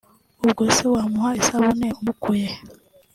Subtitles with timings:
[0.45, 2.59] ubwo se wamuha isabune umukuye he